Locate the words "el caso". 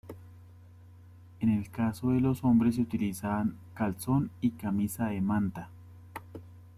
1.49-2.09